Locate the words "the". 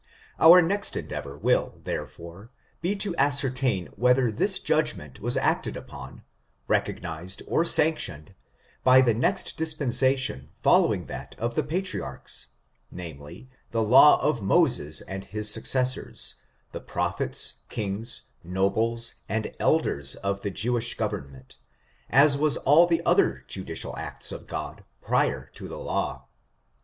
9.05-9.13, 9.83-9.83, 11.53-11.61, 13.69-13.83, 16.71-16.81, 20.41-20.49, 22.87-23.03, 25.67-25.77